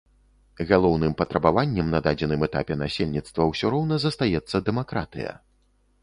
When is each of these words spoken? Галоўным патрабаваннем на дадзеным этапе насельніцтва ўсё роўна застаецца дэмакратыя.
Галоўным 0.69 1.11
патрабаваннем 1.19 1.91
на 1.95 1.99
дадзеным 2.07 2.45
этапе 2.47 2.77
насельніцтва 2.83 3.41
ўсё 3.51 3.71
роўна 3.75 3.99
застаецца 4.05 4.63
дэмакратыя. 4.71 5.35